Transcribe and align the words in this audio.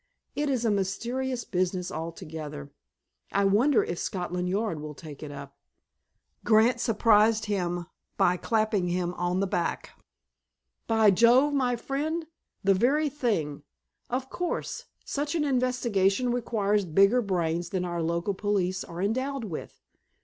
It 0.35 0.49
is 0.49 0.65
a 0.65 0.71
mysterious 0.71 1.43
business 1.45 1.91
altogether. 1.91 2.71
I 3.31 3.45
wonder 3.45 3.83
if 3.83 3.99
Scotland 3.99 4.49
Yard 4.49 4.81
will 4.81 4.95
take 4.95 5.21
it 5.21 5.29
up." 5.29 5.55
Grant 6.43 6.79
surprised 6.79 7.45
him 7.45 7.85
by 8.17 8.35
clapping 8.37 8.87
him 8.87 9.13
on 9.13 9.41
the 9.41 9.45
back. 9.45 9.91
"By 10.87 11.11
Jove, 11.11 11.53
my 11.53 11.75
friend, 11.75 12.25
the 12.63 12.73
very 12.73 13.09
thing! 13.09 13.61
Of 14.09 14.27
course, 14.27 14.85
such 15.05 15.35
an 15.35 15.43
investigation 15.43 16.31
requires 16.31 16.83
bigger 16.85 17.21
brains 17.21 17.69
than 17.69 17.85
our 17.85 18.01
local 18.01 18.33
police 18.33 18.83
are 18.83 19.03
endowed 19.03 19.43
with. 19.43 19.83